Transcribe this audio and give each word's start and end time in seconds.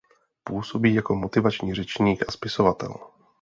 Působí 0.43 0.93
jako 0.93 1.15
motivační 1.15 1.73
řečník 1.73 2.21
a 2.27 2.31
spisovatel. 2.31 2.95